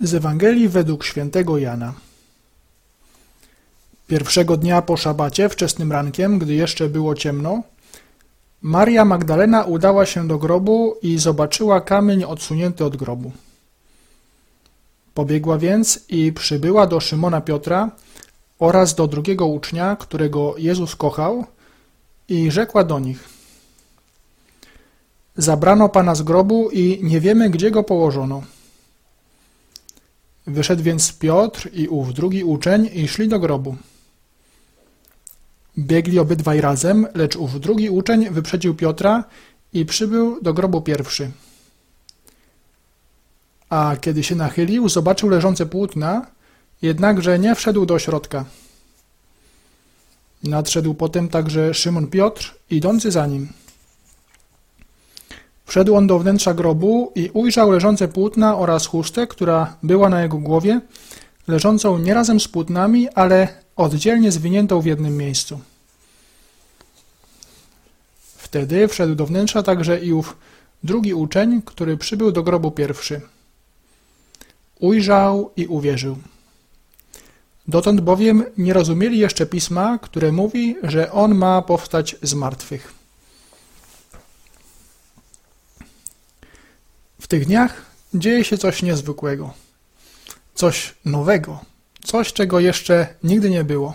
[0.00, 1.92] Z Ewangelii według świętego Jana.
[4.06, 7.62] Pierwszego dnia po szabacie, wczesnym rankiem, gdy jeszcze było ciemno,
[8.62, 13.32] Maria Magdalena udała się do grobu i zobaczyła kamień odsunięty od grobu.
[15.14, 17.90] Pobiegła więc i przybyła do Szymona Piotra
[18.58, 21.44] oraz do drugiego ucznia, którego Jezus kochał,
[22.28, 23.28] i rzekła do nich:
[25.36, 28.42] Zabrano pana z grobu i nie wiemy, gdzie go położono.
[30.46, 33.76] Wyszedł więc Piotr i ów drugi uczeń i szli do grobu.
[35.78, 39.24] Biegli obydwaj razem, lecz ów drugi uczeń wyprzedził Piotra
[39.72, 41.30] i przybył do grobu pierwszy.
[43.68, 46.26] A kiedy się nachylił, zobaczył leżące płótna,
[46.82, 48.44] jednakże nie wszedł do środka.
[50.42, 53.48] Nadszedł potem także Szymon Piotr, idący za nim.
[55.70, 60.38] Wszedł on do wnętrza grobu i ujrzał leżące płótna oraz chustę, która była na jego
[60.38, 60.80] głowie,
[61.48, 65.60] leżącą nie razem z płótnami, ale oddzielnie zwiniętą w jednym miejscu.
[68.36, 70.36] Wtedy wszedł do wnętrza także i ów
[70.82, 73.20] drugi uczeń, który przybył do grobu pierwszy.
[74.80, 76.16] Ujrzał i uwierzył.
[77.68, 82.99] Dotąd bowiem nie rozumieli jeszcze pisma, które mówi, że on ma powstać z martwych.
[87.30, 87.82] Tych dniach
[88.14, 89.54] dzieje się coś niezwykłego,
[90.54, 91.60] coś nowego,
[92.04, 93.94] coś, czego jeszcze nigdy nie było.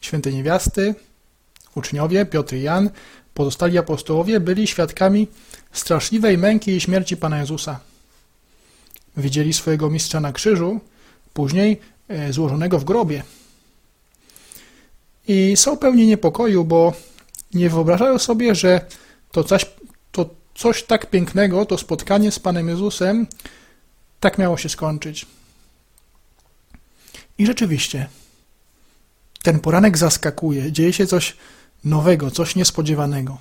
[0.00, 0.94] Święte niewiasty,
[1.74, 2.90] uczniowie, Piotr i Jan,
[3.34, 5.28] pozostali apostołowie byli świadkami
[5.72, 7.80] straszliwej męki i śmierci Pana Jezusa.
[9.16, 10.80] Widzieli swojego mistrza na krzyżu,
[11.32, 13.22] później e, złożonego w grobie.
[15.28, 16.92] I są pełni niepokoju, bo
[17.54, 18.80] nie wyobrażają sobie, że
[19.30, 19.66] to coś,
[20.54, 23.26] coś tak pięknego, to spotkanie z Panem Jezusem,
[24.20, 25.26] tak miało się skończyć.
[27.38, 28.08] I rzeczywiście,
[29.42, 31.36] ten poranek zaskakuje, dzieje się coś
[31.84, 33.38] nowego, coś niespodziewanego.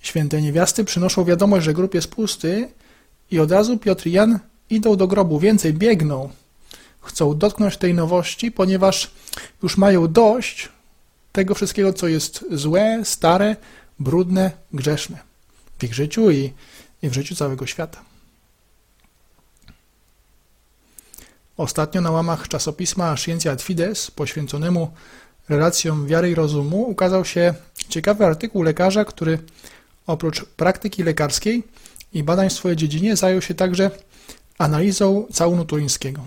[0.00, 2.68] Święte niewiasty przynoszą wiadomość, że grób jest pusty
[3.30, 4.38] i od razu Piotr i Jan
[4.70, 6.30] idą do grobu, więcej biegną.
[7.00, 9.10] Chcą dotknąć tej nowości, ponieważ
[9.62, 10.68] już mają dość
[11.32, 13.56] tego wszystkiego, co jest złe, stare,
[13.98, 15.31] brudne, grzeszne
[15.82, 16.52] w ich życiu i,
[17.02, 18.04] i w życiu całego świata.
[21.56, 24.92] Ostatnio na łamach czasopisma Scientia et Fides, poświęconemu
[25.48, 27.54] relacjom wiary i rozumu, ukazał się
[27.88, 29.38] ciekawy artykuł lekarza, który
[30.06, 31.62] oprócz praktyki lekarskiej
[32.12, 33.90] i badań w swojej dziedzinie zajął się także
[34.58, 36.26] analizą całunu turyńskiego.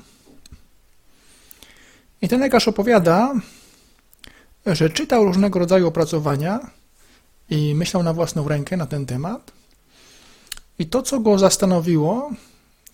[2.21, 3.33] I ten lekarz opowiada,
[4.65, 6.59] że czytał różnego rodzaju opracowania
[7.49, 9.51] i myślał na własną rękę na ten temat.
[10.79, 12.31] I to, co go zastanowiło,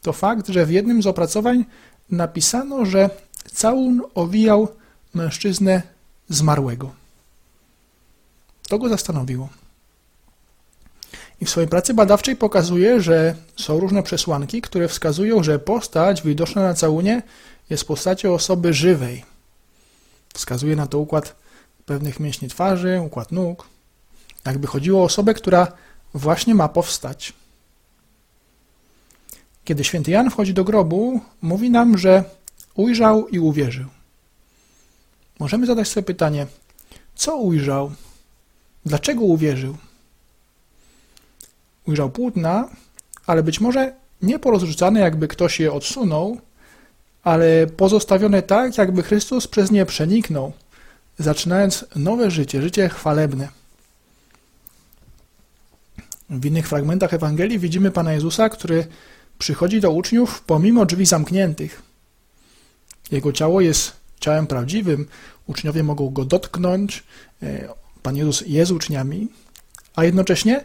[0.01, 1.65] to fakt, że w jednym z opracowań
[2.09, 3.09] napisano, że
[3.53, 4.67] całun owijał
[5.13, 5.81] mężczyznę
[6.29, 6.91] zmarłego.
[8.67, 9.49] To go zastanowiło.
[11.41, 16.61] I w swojej pracy badawczej pokazuje, że są różne przesłanki, które wskazują, że postać widoczna
[16.61, 17.21] na całunie
[17.69, 19.25] jest postacią osoby żywej.
[20.33, 21.35] Wskazuje na to układ
[21.85, 23.67] pewnych mięśni twarzy, układ nóg.
[24.45, 25.71] Jakby chodziło o osobę, która
[26.13, 27.33] właśnie ma powstać.
[29.63, 32.23] Kiedy święty Jan wchodzi do grobu, mówi nam, że
[32.75, 33.85] ujrzał i uwierzył.
[35.39, 36.47] Możemy zadać sobie pytanie,
[37.15, 37.91] co ujrzał?
[38.85, 39.77] Dlaczego uwierzył?
[41.87, 42.69] Ujrzał płótna,
[43.25, 46.37] ale być może nie porozrzucane, jakby ktoś je odsunął,
[47.23, 50.53] ale pozostawione tak, jakby Chrystus przez nie przeniknął,
[51.19, 53.60] zaczynając nowe życie, życie chwalebne.
[56.31, 58.87] W innych fragmentach Ewangelii widzimy Pana Jezusa, który
[59.39, 61.81] przychodzi do uczniów pomimo drzwi zamkniętych.
[63.11, 65.07] Jego ciało jest ciałem prawdziwym,
[65.47, 67.03] uczniowie mogą go dotknąć,
[67.43, 67.69] e,
[68.03, 69.27] Pan Jezus jest uczniami,
[69.95, 70.63] a jednocześnie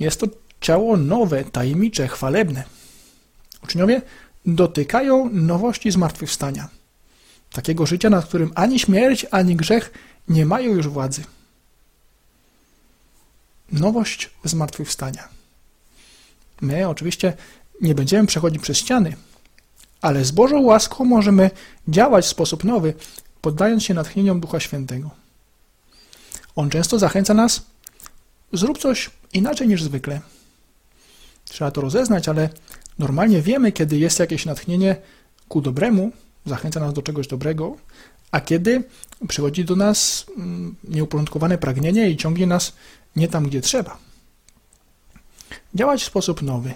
[0.00, 0.26] jest to
[0.60, 2.64] ciało nowe, tajemnicze, chwalebne.
[3.64, 4.02] Uczniowie
[4.46, 6.68] dotykają nowości zmartwychwstania.
[7.52, 9.92] Takiego życia, nad którym ani śmierć, ani grzech
[10.28, 11.22] nie mają już władzy.
[13.72, 15.28] Nowość zmartwychwstania.
[16.60, 17.32] My oczywiście
[17.80, 19.16] nie będziemy przechodzić przez ściany,
[20.00, 21.50] ale z Bożą łaską możemy
[21.88, 22.94] działać w sposób nowy,
[23.40, 25.10] poddając się natchnieniom Ducha Świętego.
[26.56, 27.62] On często zachęca nas,
[28.52, 30.20] zrób coś inaczej niż zwykle.
[31.44, 32.48] Trzeba to rozeznać, ale
[32.98, 34.96] normalnie wiemy, kiedy jest jakieś natchnienie
[35.48, 36.10] ku dobremu,
[36.46, 37.76] zachęca nas do czegoś dobrego,
[38.32, 38.84] a kiedy
[39.28, 42.72] przychodzi do nas mm, nieuporządkowane pragnienie i ciągnie nas
[43.16, 43.98] nie tam, gdzie trzeba.
[45.74, 46.74] Działać w sposób nowy.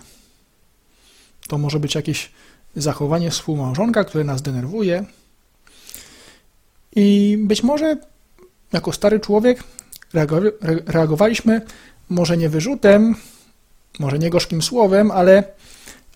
[1.49, 2.31] To może być jakieś
[2.77, 5.05] zachowanie współmałżonka, które nas denerwuje.
[6.97, 7.97] I być może
[8.73, 9.65] jako stary człowiek
[10.87, 11.61] reagowaliśmy
[12.09, 13.15] może nie wyrzutem,
[13.99, 15.45] może nie gorzkim słowem, ale,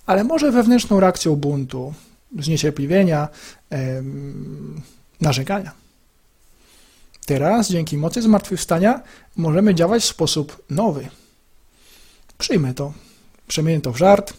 [0.07, 1.95] ale może wewnętrzną reakcją buntu,
[2.39, 3.29] zniecierpliwienia,
[5.21, 5.73] narzekania.
[7.27, 9.03] Teraz, dzięki mocy zmartwychwstania,
[9.37, 11.09] możemy działać w sposób nowy.
[12.39, 12.93] Przyjmę to,
[13.49, 14.33] przemienię to w żart,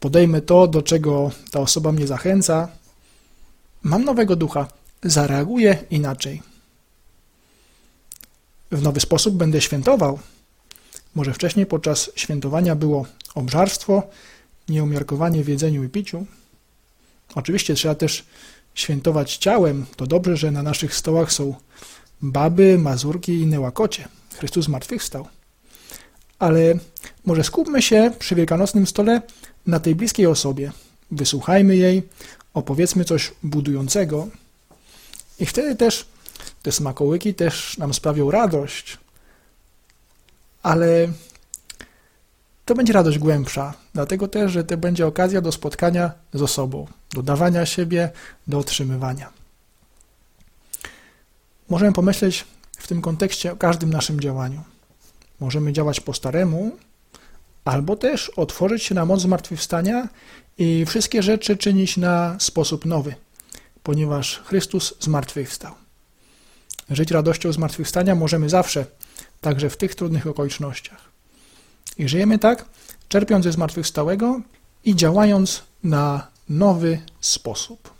[0.00, 2.68] podejmę to, do czego ta osoba mnie zachęca.
[3.82, 4.68] Mam nowego ducha,
[5.02, 6.42] zareaguję inaczej.
[8.70, 10.18] W nowy sposób będę świętował.
[11.14, 14.02] Może wcześniej podczas świętowania było obżarstwo,
[14.68, 16.26] nieumiarkowanie w jedzeniu i piciu.
[17.34, 18.24] Oczywiście trzeba też
[18.76, 19.86] świętować ciałem.
[19.96, 21.54] To dobrze, że na naszych stołach są
[22.22, 24.08] baby, mazurki i inne łakocie.
[24.38, 25.28] Chrystus zmartwychwstał.
[26.38, 26.74] Ale
[27.24, 29.22] może skupmy się przy wielkanocnym stole
[29.66, 30.72] na tej bliskiej osobie.
[31.10, 32.02] Wysłuchajmy jej,
[32.54, 34.28] opowiedzmy coś budującego
[35.38, 36.06] i wtedy też
[36.62, 38.98] te smakołyki też nam sprawią radość,
[40.62, 41.08] ale
[42.66, 47.22] to będzie radość głębsza, dlatego też, że to będzie okazja do spotkania z osobą, do
[47.22, 48.10] dawania siebie,
[48.46, 49.30] do otrzymywania.
[51.68, 52.44] Możemy pomyśleć
[52.78, 54.62] w tym kontekście o każdym naszym działaniu.
[55.40, 56.76] Możemy działać po staremu,
[57.64, 60.08] albo też otworzyć się na moc zmartwychwstania
[60.58, 63.14] i wszystkie rzeczy czynić na sposób nowy,
[63.82, 65.74] ponieważ Chrystus zmartwychwstał.
[66.90, 68.86] Żyć radością zmartwychwstania możemy zawsze,
[69.40, 71.15] także w tych trudnych okolicznościach.
[71.98, 72.64] I żyjemy tak,
[73.08, 74.40] czerpiąc ze zmartwychwstałego
[74.84, 77.95] i działając na nowy sposób.